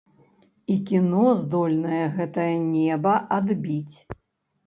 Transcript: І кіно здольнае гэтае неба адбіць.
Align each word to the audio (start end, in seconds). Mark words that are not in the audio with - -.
І 0.75 0.75
кіно 0.91 1.25
здольнае 1.41 2.01
гэтае 2.17 2.47
неба 2.77 3.13
адбіць. 3.39 3.97